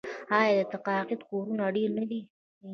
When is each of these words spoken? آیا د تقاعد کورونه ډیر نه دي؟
آیا 0.39 0.53
د 0.63 0.69
تقاعد 0.71 1.19
کورونه 1.29 1.63
ډیر 1.75 1.89
نه 1.97 2.03
دي؟ 2.09 2.21